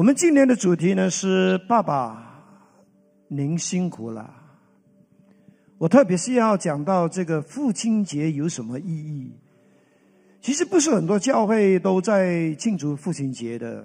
[0.00, 2.42] 我们今年的主题呢是“爸爸，
[3.28, 4.34] 您辛苦了”。
[5.76, 9.30] 我特别是要讲到这个父亲节有什么意义？
[10.40, 13.84] 其实不是很多教会都在庆祝父亲节的，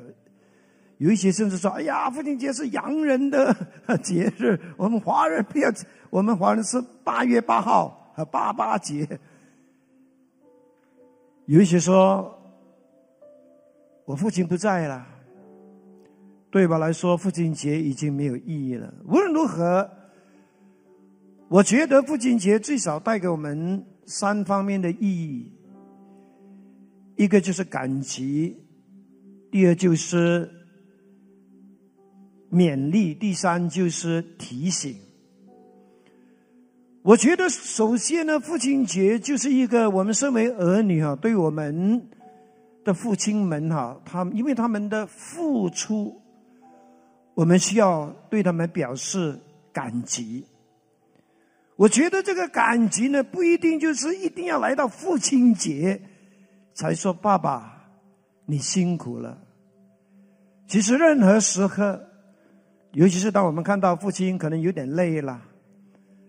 [1.00, 3.54] 有一些甚至说：“哎呀，父亲节是洋人的
[4.02, 5.70] 节日，我们华人不要，
[6.10, 9.20] 我们华人是八月八号和八八节。”
[11.46, 12.40] 有一些说
[14.08, 15.08] ：“我父亲不在了。”
[16.56, 18.94] 对我来说，父亲节已经没有意义了。
[19.10, 19.92] 无论如何，
[21.50, 25.52] 我觉得父亲节最少带给我们三方面的意义：
[27.18, 28.56] 一个就是感激，
[29.52, 30.50] 第二就是
[32.50, 34.96] 勉励，第三就是提醒。
[37.02, 42.08] 我觉得，首先呢，父亲节就是一个我们身为儿女啊，对我们
[42.86, 46.22] 的父亲们哈，他因为他们的付出。
[47.36, 49.38] 我们需要对他们表示
[49.72, 50.46] 感激。
[51.76, 56.02] 我觉得这个感激呢，不一定就是一定要来到父亲节
[56.74, 57.90] 才说“爸爸，
[58.46, 59.38] 你辛苦了”。
[60.68, 62.02] 其实任何时刻，
[62.94, 65.42] 尤其是当我们看到父亲可能有点累了，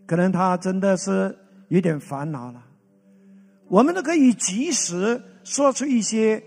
[0.04, 2.60] 可能他真的是有点烦恼了，
[3.68, 6.42] 我们都可以及时说出一些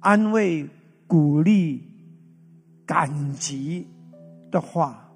[0.00, 0.68] 安慰、
[1.06, 1.95] 鼓励。
[2.86, 3.86] 感激
[4.50, 5.12] 的话，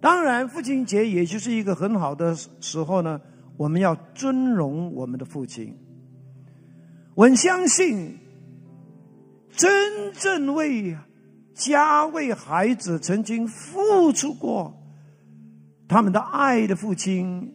[0.00, 3.20] 当然，父亲节也就是一个很好的时候呢。
[3.58, 5.74] 我们要尊荣我们的父亲。
[7.14, 8.18] 我相信，
[9.50, 10.94] 真正为
[11.54, 14.76] 家、为孩子曾经付出过
[15.88, 17.50] 他们的爱的父亲，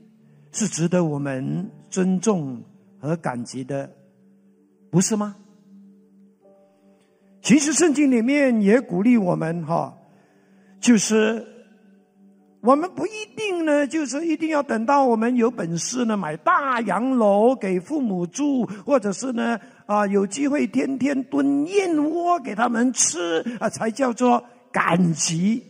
[0.51, 2.63] 是值得我们尊重
[2.99, 3.87] 和感激的，
[4.89, 5.35] 不是吗？
[7.41, 9.97] 其实圣经里面也鼓励我们哈，
[10.79, 11.45] 就是
[12.61, 25.63] 我们不一定呢，就是一定要等到我们有本事呢，买大洋楼给父母住，或者是呢啊有机会天天炖燕窝给他们吃啊，才叫做感激。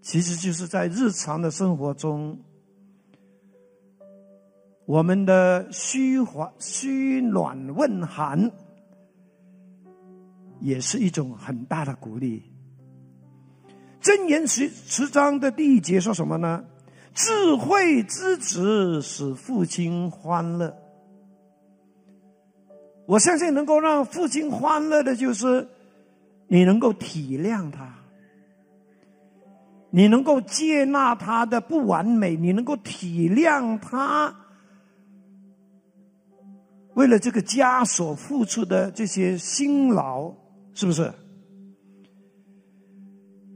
[0.00, 2.38] 其实就是在日常的生活中，
[4.86, 8.50] 我们的嘘寒嘘暖问寒。
[10.60, 12.42] 也是一种很大的鼓励。
[14.00, 16.64] 箴言十十章的第一节说什么呢？
[17.14, 20.72] 智慧之子使父亲欢乐。
[23.06, 25.66] 我相信能够让父亲欢乐的，就是
[26.46, 27.92] 你能够体谅他，
[29.90, 34.32] 你能够接纳他的不完美，你能够体谅他
[36.94, 40.32] 为了这个家所付出的这些辛劳。
[40.74, 41.12] 是不是？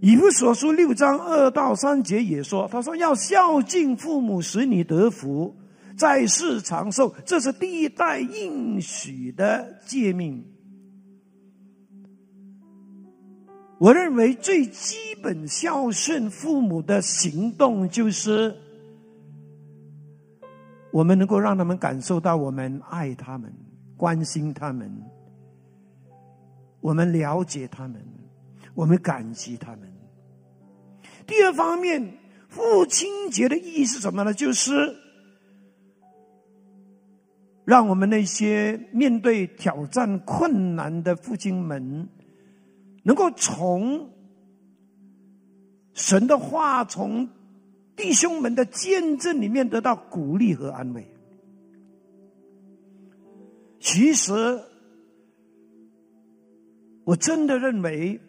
[0.00, 5.55] 以弗所书六章二到三节也说，他说要孝敬父母，使你得福，
[5.97, 10.45] 在世长寿，这是第一代应许的诫命。
[13.78, 18.56] 我认为最基本孝顺父母的行动，就是
[20.93, 23.53] 我们能够让他们感受到我们爱他们，
[23.97, 24.91] 关心他们。
[26.82, 28.04] 我们了解他们，
[28.75, 29.91] 我们感激他们。
[31.26, 34.34] 第二方面，父亲节的意义是什么呢？
[34.34, 34.97] 就是
[37.65, 42.09] 让我们那些面对挑战困难的父亲们，
[43.04, 44.10] 能够从
[45.94, 47.28] 神的话、从
[47.94, 51.06] 弟兄们的见证里面得到鼓励和安慰。
[53.78, 54.60] 其实。
[57.05, 58.21] 我真的认为，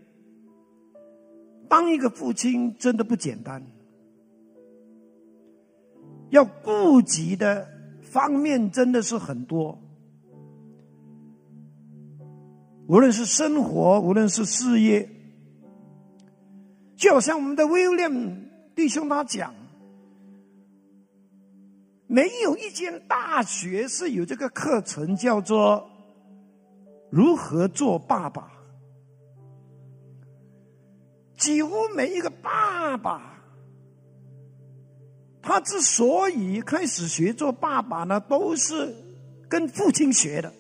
[1.70, 3.64] 当一个父亲真的不简单，
[6.30, 7.68] 要顾及的
[8.02, 9.78] 方面真的是很多。
[12.88, 15.08] 无论是生活，无论是事业，
[16.96, 19.54] 就好像我们的威廉弟兄他讲，
[22.08, 25.88] 没有一间大学是有这个课程叫做
[27.12, 28.52] 如何做爸爸。
[31.44, 33.38] 几乎每一个爸爸，
[35.42, 38.96] 他之所以开始学做爸爸呢，都是
[39.50, 40.54] 跟父亲学的，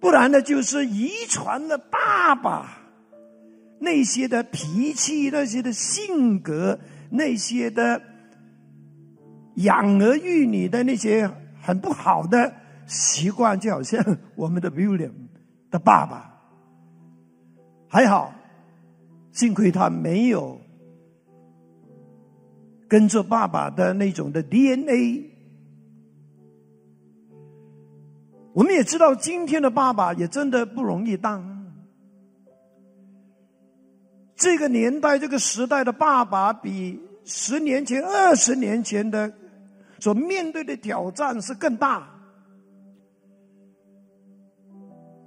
[0.00, 2.78] 不然呢，就是遗传了爸爸
[3.78, 6.78] 那些的脾气、那些的性格、
[7.10, 8.00] 那些的
[9.56, 12.54] 养儿育女的那些很不好的
[12.86, 14.02] 习惯，就好像
[14.34, 15.12] 我们的 William
[15.70, 16.39] 的爸爸，
[17.92, 18.32] 还好，
[19.32, 20.60] 幸亏他没有
[22.88, 25.28] 跟着爸爸的那种的 DNA。
[28.52, 31.72] 我们也知道，今天的爸爸也真的不容易当。
[34.36, 39.32] 这个年代、这个时代的爸爸，比十年前、二十年前的
[39.98, 42.08] 所面对的挑战是更大。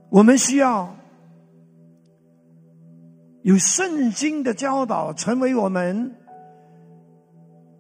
[0.10, 0.96] 我们需要
[3.44, 6.16] 有圣经的教导，成为我们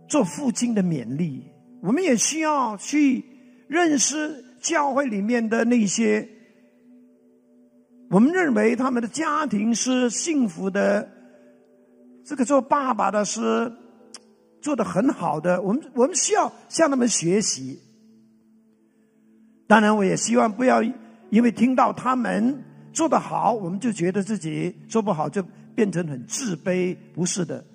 [0.08, 1.44] 做父亲的勉励。
[1.82, 3.26] 我们也需要去
[3.68, 4.42] 认识。
[4.64, 6.26] 教会里面的那些，
[8.10, 11.06] 我们认为他们的家庭是幸福的，
[12.24, 13.70] 这个做爸爸的是
[14.62, 17.78] 做的很好的，我们我们需要向他们学习。
[19.68, 20.82] 当然，我也希望不要
[21.30, 22.64] 因为听到他们
[22.94, 25.44] 做得好，我们就觉得自己做不好，就
[25.76, 26.96] 变成很自卑。
[27.14, 27.66] 不是的，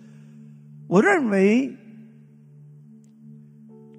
[0.87, 1.76] 我认为。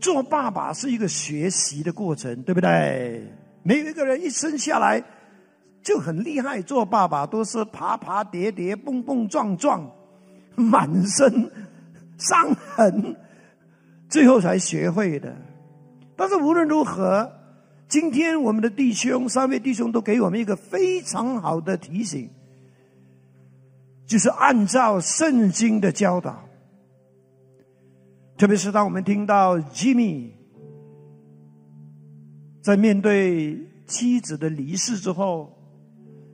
[0.02, 3.22] 做爸爸是一个学习的过程，对不对？
[3.64, 5.04] 没有一个人一生下来
[5.84, 9.92] 就很厉害，做爸爸都是爬爬跌跌、蹦蹦撞撞，
[10.56, 11.52] 满身
[12.18, 13.14] 伤痕，
[14.08, 15.36] 最后才学会的。
[16.16, 17.30] 但是无论如何，
[17.90, 22.30] 今天我们的弟兄三位弟兄都给我们一个非常好的提醒，
[24.06, 26.48] 就是按照圣经的教导。
[28.38, 30.32] 特别是当我们听到吉米
[32.62, 35.52] 在面对妻子的离世之后，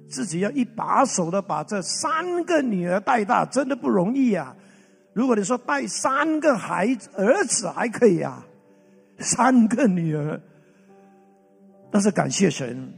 [0.10, 4.54] 自己要一把手的把这三个女儿带大，真的不容易啊！
[5.14, 8.46] 如果你说带三个孩子儿子还可以啊，
[9.20, 10.40] 三个女儿，
[11.96, 12.92] 但是感谢神，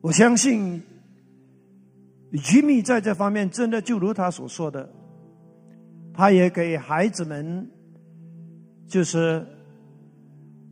[0.00, 0.80] 我相信
[2.40, 4.88] 吉米在这方面真的就如他所说的。
[6.12, 7.68] 他也给孩子们，
[8.86, 9.44] 就是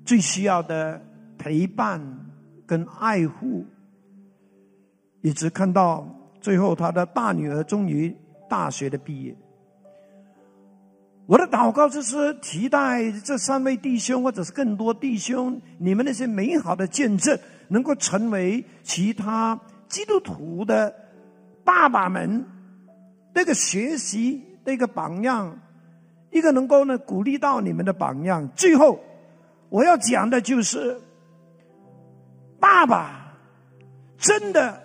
[0.05, 1.03] 最需要的
[1.37, 2.01] 陪伴
[2.65, 3.67] 跟爱护，
[5.23, 6.07] 一直看到
[6.41, 8.17] 最后，他的大女儿终于
[8.49, 9.37] 大学的毕业。
[11.33, 17.39] 我的祷告就是期待这三位弟兄，或者是更多弟兄，你们那些美好的见证，
[17.69, 19.59] 能够成为其他
[19.89, 20.95] 基督徒的
[21.65, 22.45] 爸爸们
[23.35, 24.47] 那个学习。
[24.65, 25.59] 的一个榜样，
[26.31, 28.49] 一个能够呢鼓励到你们的榜样。
[28.55, 29.01] 最后，
[29.71, 31.01] 我要讲的就是，
[32.61, 33.35] 爸爸
[34.17, 34.81] 真的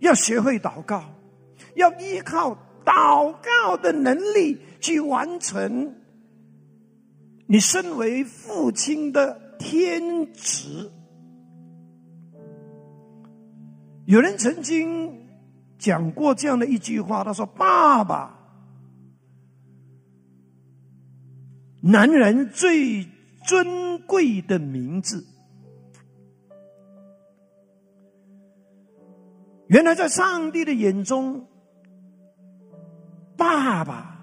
[0.00, 1.04] 要学会祷告，
[1.74, 5.94] 要依靠祷告的能力去完成
[7.46, 10.90] 你身为父亲的天职。
[14.06, 15.26] 有人曾经。
[15.78, 18.34] 讲过这样的一句话，他说：“爸爸，
[21.82, 23.06] 男人最
[23.46, 25.22] 尊贵的名字。
[29.68, 31.46] 原来在上帝的眼中，
[33.36, 34.20] 爸爸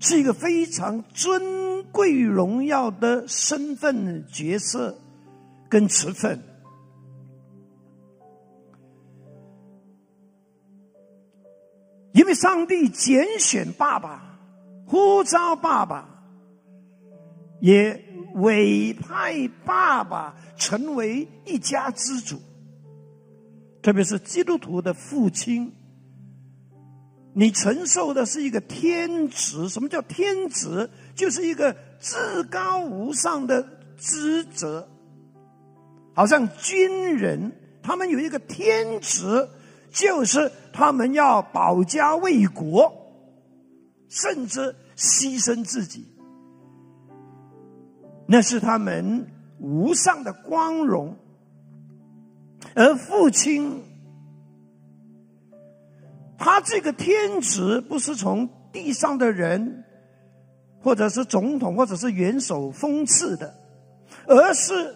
[0.00, 4.98] 是一个非常尊贵、荣耀的身份、角色
[5.68, 6.42] 跟词分。”
[12.14, 14.38] 因为上帝拣选爸爸，
[14.86, 16.06] 呼召爸爸，
[17.60, 22.38] 也委派爸爸成为一家之主。
[23.82, 25.72] 特别是基督徒的父亲，
[27.34, 29.68] 你承受的是一个天职。
[29.68, 30.88] 什么叫天职？
[31.14, 34.88] 就是一个至高无上的职责。
[36.14, 39.48] 好像军人，他们有一个天职。
[39.94, 42.90] 就是他们要保家卫国，
[44.08, 46.06] 甚至牺牲自己，
[48.26, 49.26] 那是他们
[49.58, 51.14] 无上的光荣。
[52.74, 53.82] 而父亲，
[56.44, 59.84] 他这个天职不是从地上的人，
[60.80, 63.54] 或者是总统，或者是元首封赐的，
[64.26, 64.92] 而是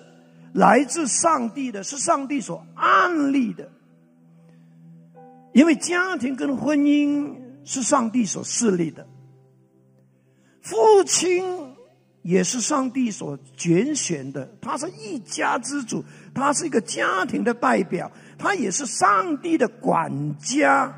[0.55, 3.71] 来自上帝的，是上帝所安立的。
[5.53, 9.07] 因为家庭跟婚姻是上帝所设立的，
[10.61, 11.45] 父亲
[12.23, 20.93] 也是上帝所拣选的，他是一家之主，他是一个家庭的代表，他也是上帝的管家，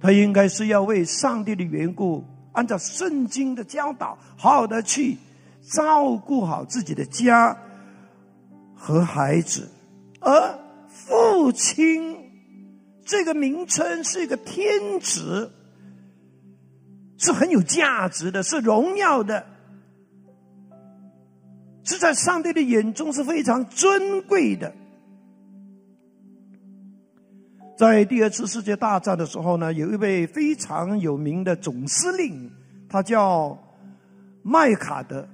[0.00, 5.18] 他应该是要为上帝的缘故，按照圣经的教导，好好的去
[5.70, 7.56] 照顾好自己的家
[8.74, 9.68] 和孩子，
[10.20, 12.16] 而父亲
[13.04, 15.50] 这个名称是一个天职，
[17.18, 19.44] 是很有价值的，是荣耀的，
[21.84, 24.72] 是在上帝的眼中是非常尊贵的。
[27.80, 32.50] 在第二次世界大战的时候呢，有一位非常有名的总司令，
[32.90, 33.58] 他叫
[34.42, 35.26] 麦卡德。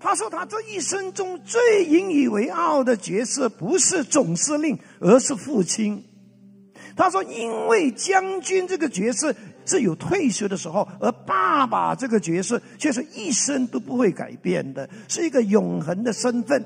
[0.00, 6.02] 他说，他这一生中最引以为傲的角色不是总司令，而是父亲。
[6.96, 9.34] 他说，因为将军这个角色
[9.66, 16.64] 是有退休的时候，而爸爸这个角色却是一生都不会改变的，是一个永恒的身份。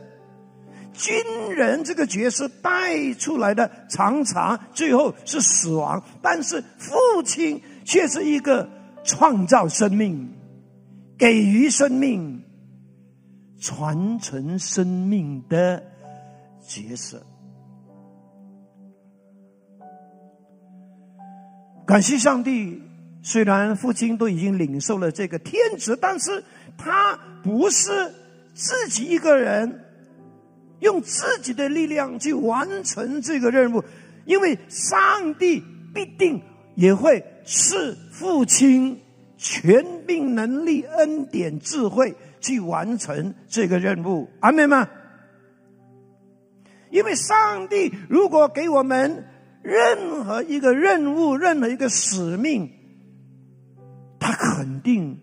[0.96, 8.68] 军人这个角色带出来的常常最后是死亡，但是父亲却是一个
[9.04, 10.32] 创造生命、
[11.18, 12.42] 给予生命、
[13.60, 15.82] 传承生命的
[16.66, 17.22] 角色。
[21.86, 22.82] 感谢上帝，
[23.22, 26.42] 虽然父亲都已经领受了这个天职，但是
[26.76, 28.12] 他不是
[28.54, 29.82] 自己一个人。
[30.80, 33.82] 用自己的力量去完成这个任务，
[34.24, 35.62] 因为上帝
[35.94, 36.42] 必定
[36.74, 39.00] 也会赐父亲
[39.36, 44.28] 全命、能力、恩典、智慧去完成这个任务。
[44.40, 44.88] 阿门吗？
[46.90, 49.24] 因为上帝如果给我们
[49.62, 52.70] 任何一个任务、任何一个使命，
[54.20, 55.18] 他肯定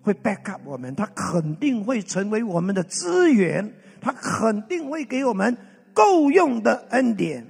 [0.00, 3.74] 会 back up 我们，他肯定会成为我们的资源。
[4.02, 5.56] 他肯定会给我们
[5.94, 7.46] 够用的恩典，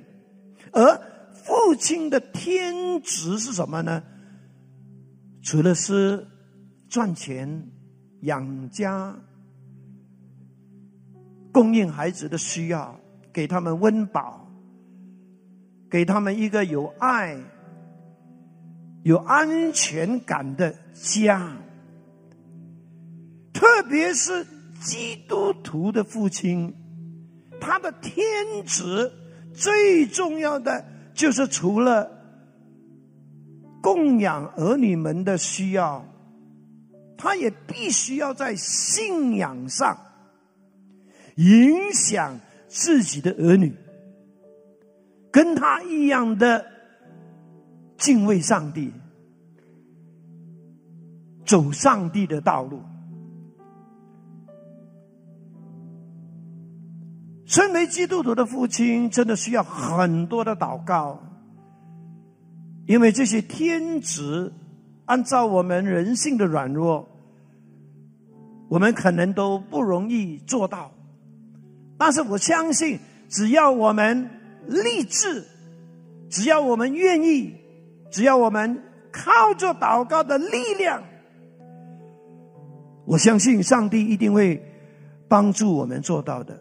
[0.71, 1.01] 而
[1.33, 4.03] 父亲的天职是什么呢？
[5.43, 6.29] 除了是
[6.89, 7.67] 赚钱、
[8.21, 9.17] 养家、
[11.51, 13.01] 供应孩子的需要，
[13.33, 14.47] 给他们温饱，
[15.91, 17.37] 给他们一个有爱、
[19.03, 21.57] 有安全感的家，
[23.55, 24.47] 特别是。
[24.85, 26.75] 基督徒的父亲，
[27.61, 28.17] 他的天
[28.67, 29.11] 职
[29.55, 30.85] 最重要的
[31.15, 32.11] 就是除了
[33.81, 36.05] 供养儿女们的需要，
[37.17, 39.97] 他也必须要在信仰上
[41.37, 43.73] 影响自己的儿女，
[45.31, 46.67] 跟他一样的
[47.97, 48.93] 敬畏上帝，
[51.47, 52.83] 走上帝的道路。
[57.53, 61.21] 身为基督徒的父亲，真的需要很多的祷告，
[62.87, 64.51] 因为这些天职，
[65.05, 67.07] 按照我们人性的软弱，
[68.71, 70.91] 我们可能都不容易做到。
[71.99, 74.31] 但是我相信，只要我们
[74.67, 75.45] 立志，
[76.31, 77.55] 只要我们愿意，
[78.11, 78.83] 只要我们
[79.13, 81.03] 靠着祷告的力量，
[83.05, 84.59] 我相信上帝一定会
[85.29, 86.59] 帮助我们做到的。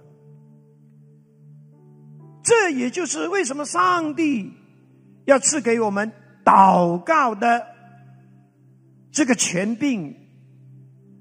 [2.51, 4.51] 这也就是为什么上帝
[5.23, 6.11] 要赐给我们
[6.43, 7.65] 祷告的
[9.09, 10.13] 这个权柄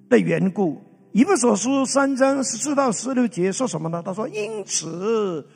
[0.08, 0.82] 的缘故。
[1.12, 4.02] 以弗所书三章十四到十六节说什么呢？
[4.04, 5.46] 他说：“因此，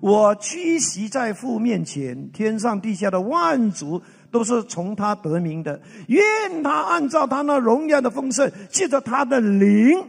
[0.00, 5.80] 我屈膝在父面前，天上地下的万族都是从他得名的。
[6.06, 10.08] 愿他按照他那荣耀的丰盛，借着他的灵。”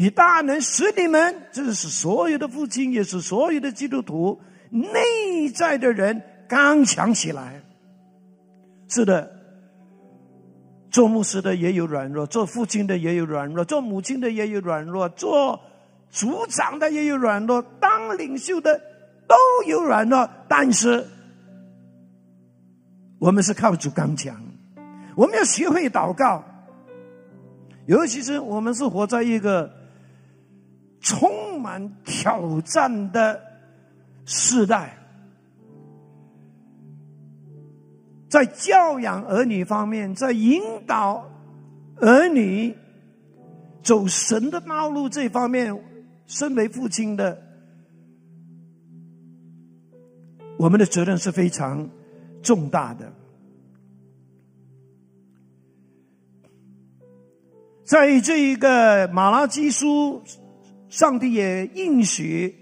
[0.00, 4.40] 以大能使你们，这是所有的父亲，也是所有的基督徒
[4.70, 7.60] 内在的人刚强起来。
[8.88, 9.30] 是的，
[10.90, 15.60] 做牧师的也有软弱，做父亲的也有软弱，做母亲的也有软弱，做
[16.08, 18.80] 组长的也有软弱，当领袖的
[19.28, 20.26] 都有软弱。
[20.48, 21.06] 但是，
[23.18, 24.34] 我们是靠主刚强，
[25.14, 26.42] 我们要学会祷告，
[27.84, 29.78] 尤其是我们是活在一个。
[31.00, 33.40] 充满挑战的
[34.26, 34.98] 时代，
[38.28, 41.24] 在教养儿女方面，在引导
[41.96, 42.76] 儿女
[43.82, 45.82] 走神的道路这方面，
[46.26, 47.42] 身为父亲的，
[50.58, 51.88] 我们的责任是非常
[52.42, 53.10] 重大的。
[57.84, 60.22] 在这一个马拉基书。
[60.90, 62.54] 上帝也应许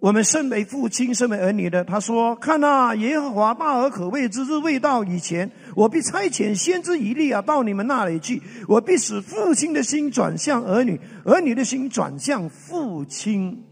[0.00, 8.42] 我们身为父亲、身为儿女的，他说：“看呐，耶和华大而可畏之日未到以前，我必差遣先知一利啊到你们那里去。
[8.68, 13.62] 我必使父亲的心转向儿女，儿女的心转向父亲。”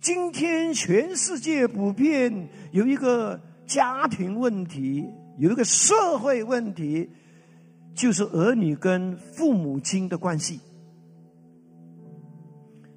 [0.00, 5.04] 今天全世界普遍有一个家庭问题，
[5.38, 7.08] 有一个社会问题，
[7.96, 10.60] 就是儿女跟父母亲的关系。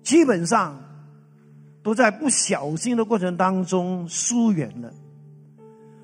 [0.03, 0.79] 基本上
[1.81, 4.93] 都在不小心的过程当中疏远了，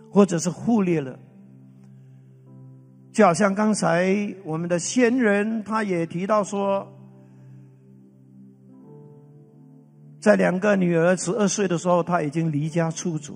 [0.10, 1.20] 或者是忽略了。
[3.12, 6.88] 就好像刚才我们的先人他也提到说，
[10.20, 13.34] 在两个女儿十二岁的时候，他已经离家出走，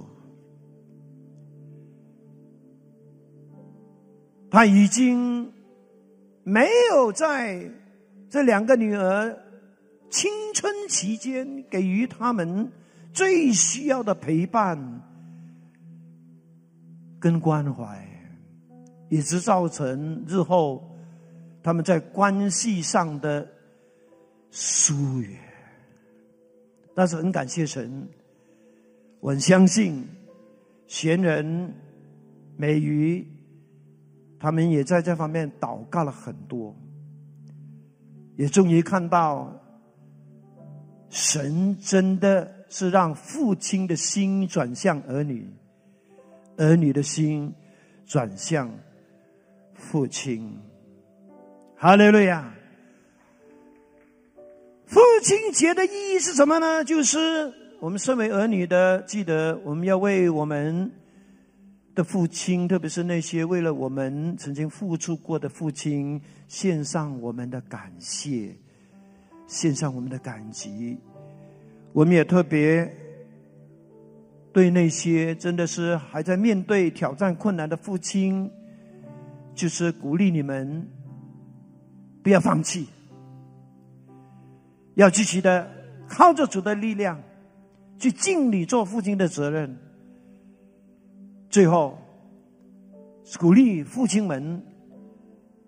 [4.50, 5.52] 他已经
[6.44, 7.70] 没有在
[8.30, 9.38] 这两个女儿。
[10.12, 12.72] 青春期间给予他们
[13.14, 14.76] 最需要的陪伴
[17.20, 18.08] 跟关怀，
[19.08, 20.84] 也是造成日后
[21.62, 23.48] 他们在关系上的
[24.50, 25.40] 疏远。
[26.96, 28.10] 但是很感谢神，
[29.20, 30.04] 我很相信
[30.88, 31.72] 贤人
[32.58, 33.24] 美鱼，
[34.40, 36.76] 他们也在这方面祷告了很多，
[38.38, 39.54] 也终于看到。
[41.12, 45.52] 神真的是让父亲的心转向儿女，
[46.56, 47.52] 儿女的心
[48.06, 48.72] 转向
[49.74, 50.56] 父亲。
[51.76, 52.54] 哈利路亚！
[54.86, 56.84] 父亲节的意义是什么呢？
[56.84, 60.92] 就是我们身为儿女的，记得我们要为我们
[62.00, 68.56] 的父亲，特别是那些为了我们曾经付出过的父亲，献上我们的感谢。
[69.48, 70.98] 献上我们的感激，
[71.92, 72.90] 我们也特别
[74.54, 78.50] 对那些真的是还在面对挑战困难的父亲，
[79.54, 80.88] 就是鼓励你们
[82.24, 82.88] 不要放弃，
[84.96, 85.70] 要积极的
[86.08, 87.22] 靠着主的力量
[87.98, 89.78] 去尽你做父亲的责任。
[91.50, 91.98] 最后，
[93.40, 94.64] 鼓励父亲们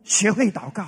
[0.04, 0.86] 学会祷告。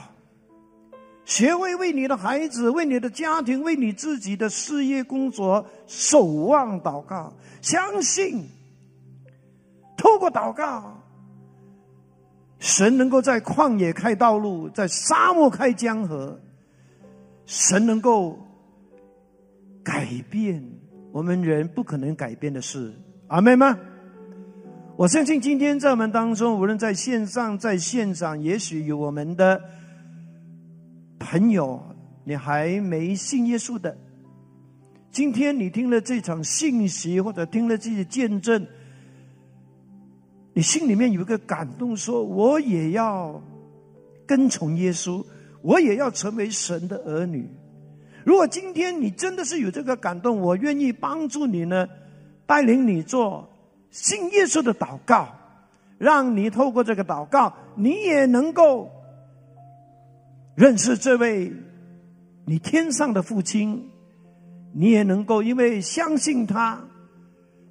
[1.26, 8.46] 学会为你的孩子、为你的家庭、为你自己的事业工作守望祷告，相信
[9.96, 11.02] 透过祷告，
[12.60, 16.38] 神能够在旷野开道路，在沙漠开江河，
[17.46, 18.38] 神能够
[19.82, 20.62] 改变
[21.14, 22.94] 我们人不可能改变的事。
[23.28, 23.80] 阿妹吗？
[24.96, 29.60] 我相信今天在我们当中，无论在线上、在现场，也许有我们的。
[31.18, 31.82] 朋友，
[32.26, 33.98] 你还没信耶稣的，
[35.10, 38.68] 今天你听了这场信息，或者听了这些见证，
[40.54, 43.42] 你心里面有一个感动，说我也要
[44.28, 45.26] 跟从耶稣，
[45.62, 47.50] 我也要成为神的儿女。
[48.24, 51.88] 如果今天你真的是有这个感动，我愿意帮助你呢，
[52.46, 53.50] 带领你做
[53.94, 55.30] 信耶稣的祷告，
[56.00, 58.90] 让你透过这个祷告，你也能够。
[60.56, 61.52] 认识这位
[62.46, 63.90] 你天上的父亲，
[64.72, 66.80] 你也能够因为相信他，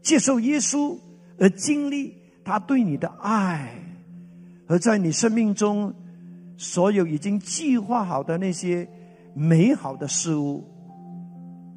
[0.01, 0.97] 接受耶稣
[1.39, 2.13] 而经历
[2.45, 3.73] 他对你的爱，
[4.67, 5.95] 而在你生命中
[6.57, 8.89] 所有已经计划好的那些
[9.33, 10.65] 美好的事物。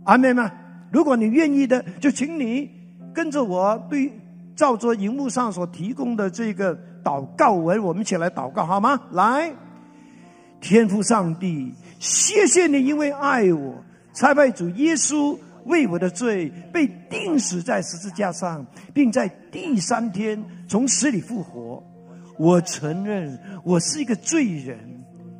[0.06, 0.52] 阿妹们，
[0.92, 2.68] 如果你愿意的，就请你
[3.14, 4.12] 跟着我，对
[4.56, 9.00] 照着荧幕上所提供的这个祷告文，我们一起来祷告好吗？
[9.12, 9.54] 来。
[10.62, 13.76] 天父上帝，谢谢你，因为爱我，
[14.14, 21.84] 才派主耶稣为我的罪被钉死在十字架上，并在第三天从死里复活。
[22.40, 24.78] 我承认我是一个罪人，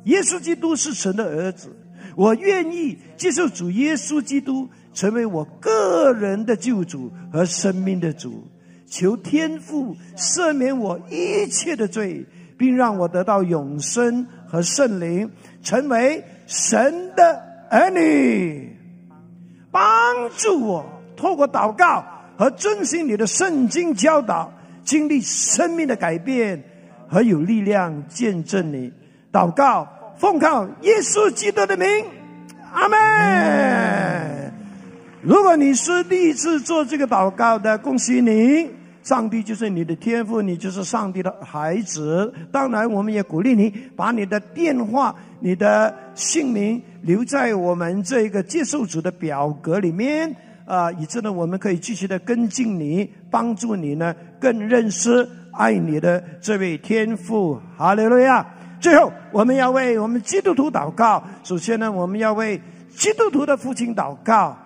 [0.04, 1.74] 耶稣基督是神的儿子，
[2.14, 8.46] 我愿意接受主耶稣基督成为我个人的救主和生命的主。
[8.86, 12.24] 求天父赦免我一切的罪，
[12.56, 14.26] 并让我得到永生。
[14.48, 15.28] 和圣灵
[15.60, 18.78] 成为神的儿女，
[19.72, 19.82] 帮
[20.36, 22.04] 助我透过祷告
[22.38, 24.52] 和遵循你的圣经教导，
[24.84, 26.62] 经历生命的改变
[27.08, 28.92] 和有力量见证你。
[29.32, 31.88] 祷告奉靠耶稣基督的名，
[32.72, 34.52] 阿门。
[35.22, 38.70] 如果你是第一次做这个祷告的，恭喜你。
[39.06, 42.34] 上帝就是你的天赋，你就是上帝的孩子。
[42.50, 50.34] 当然，我们也鼓励你把你的电话、你的姓名留在我们这个接受组的表格里面
[50.66, 57.60] 啊，以致呢，我们可以继续的跟进你，帮助你呢更认识爱你的这位天父。
[57.78, 58.44] 哈利路亚！
[58.80, 61.22] 最后，我们要为我们基督徒祷告。
[61.44, 64.58] 首先呢，我们要为基督徒的父亲祷告，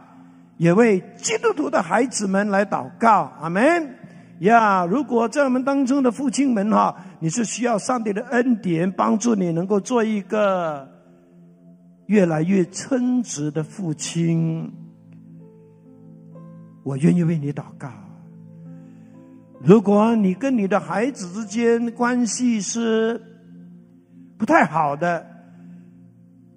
[0.57, 3.31] 也为基督徒的孩子们来祷告。
[3.42, 4.00] 阿门。
[4.40, 10.88] 呀，如果在我们当中的父亲们哈，你是需要上帝的恩典帮助你能够做一个
[12.07, 14.72] 越来越称职的父亲，
[16.83, 17.90] 我愿意为你祷告。
[19.62, 23.20] 如果你跟你的孩子之间关系是
[24.38, 25.26] 不太好的，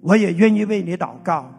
[0.00, 1.52] 我也愿意为你祷告。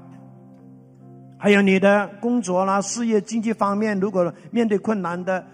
[1.38, 5.46] 还有你的工作啦、事业、经济方面，如果面对困难的。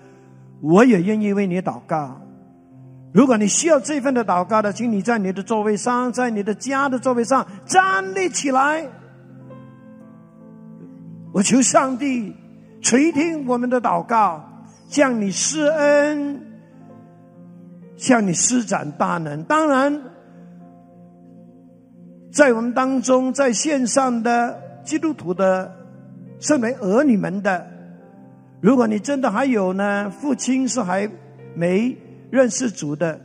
[0.62, 2.22] 我也愿意为你祷告。
[3.14, 8.88] 如果你需要这份的祷告的，请你在你的座位上，在你的家的座位上站立起来。
[11.34, 12.36] 我求上帝
[12.82, 14.42] 垂听我们的祷告，
[14.88, 16.40] 向你施恩，
[17.98, 19.44] 向你施展大能。
[19.44, 20.02] 当然，
[22.32, 25.74] 在我们当中，在线上的基督徒的，
[26.40, 27.71] 身为儿女们的。
[28.62, 31.10] 如果你真的还有呢，父亲是还
[31.56, 31.98] 没
[32.30, 33.20] 认识主的，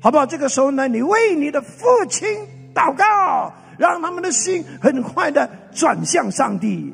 [0.00, 0.26] 好不好？
[0.26, 2.28] 这个时候呢，你为你的父亲
[2.74, 6.92] 祷告，让他们的心很快的转向上帝。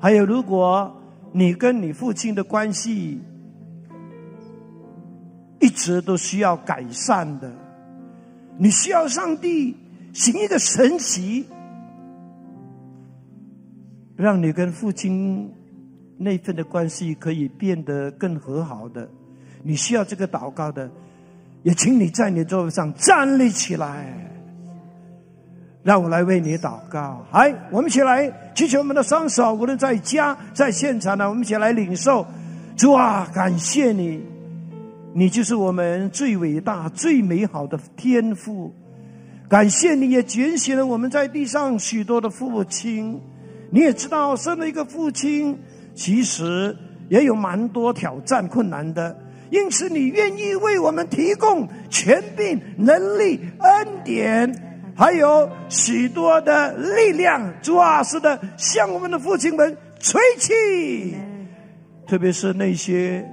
[0.00, 0.96] 还有，如果
[1.32, 3.20] 你跟你父亲的关系
[5.58, 7.50] 一直都需要改善的，
[8.58, 9.76] 你需要上帝
[10.12, 11.46] 行一个神奇，
[14.14, 15.52] 让你跟父亲。
[16.22, 19.08] 那份的关系可以变得更和好的，
[19.62, 20.90] 你需要这个祷告的，
[21.62, 24.04] 也请你在你座位上站立起来，
[25.82, 27.24] 让我来为你祷告。
[27.32, 32.26] 来，我们一起来举起我们的双手，无论在家在现场呢，我们一起来领受。
[32.76, 34.22] 主啊，感谢你，
[35.14, 38.74] 你就是我们最伟大、最美好的天赋。
[39.48, 43.18] 感谢你也拣选了我们在地上许多的父亲，
[43.70, 45.58] 你也知道生了一个父亲。
[45.94, 46.76] 其实
[47.08, 49.16] 也有蛮多挑战困难的，
[49.50, 57.52] 因此你愿意为我们提供权柄、能力、恩典，还有许多的力量。
[57.60, 61.16] 主啊，是的，向我们的父亲们吹气。
[62.06, 63.28] 特别是那些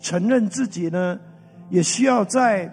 [0.00, 1.18] 承认自己呢，
[1.70, 2.70] 也需要在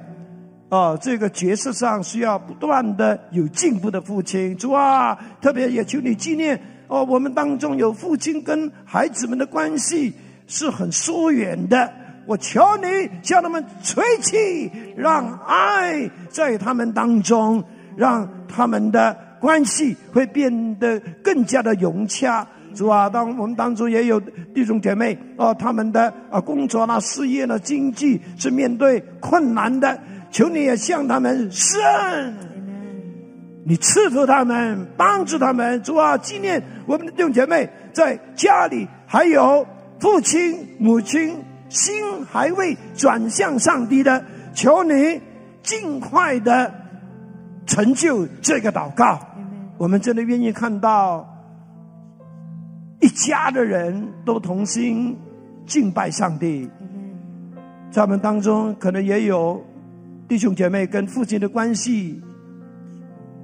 [0.70, 4.56] 啊这个角色上需要不断的有进步的父亲。
[4.58, 6.60] 主啊，特别也求你纪念。
[6.94, 10.14] 哦，我们当中有父亲跟孩子们的关系
[10.46, 11.92] 是很疏远的。
[12.28, 17.64] 我求你向他们吹气，让爱在他们当中，
[17.98, 23.10] 让他们的关系会变得更加的融洽，是吧？
[23.10, 24.20] 当我们当中也有
[24.54, 31.82] 弟兄姐妹哦，他们的啊工作啦、事业啦、经济是面对困难的，求你也向他们伸。
[33.66, 39.66] 你赐福他们，帮助他们，主啊，纪念我们的弟兄姐妹在家里，还有
[40.00, 41.34] 父亲、母亲
[41.70, 44.24] 心还未转向上帝的，
[44.54, 45.22] 求你
[45.62, 46.74] 尽快的
[47.66, 49.18] 成就这个祷告。
[49.78, 51.26] 我们真的愿意看到
[53.00, 55.18] 一家的人都同心
[55.66, 56.70] 敬拜上帝。
[57.92, 59.64] 在我们当中，可能也有
[60.28, 62.22] 弟兄姐妹跟父亲的关系。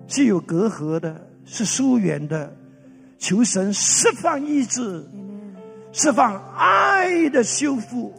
[0.10, 2.52] 是有隔阂的，是疏远的，
[3.20, 5.08] 求神释放意志，
[5.94, 8.12] 释放爱的修复，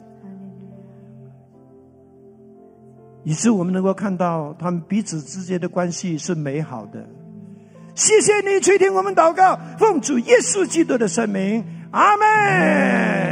[3.25, 7.05] 以致我们能够看到他们彼此之间的关系是美好的。
[7.97, 13.30] 谢谢你垂听我们祷告，奉主耶稣基督的圣名，阿门。